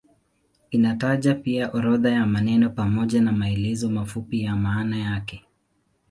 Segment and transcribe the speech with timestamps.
[0.71, 5.45] Inataja pia orodha ya maneno pamoja na maelezo mafupi ya maana yake.